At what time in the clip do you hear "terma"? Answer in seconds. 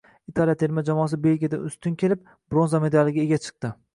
0.63-0.83